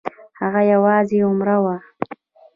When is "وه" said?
1.63-1.75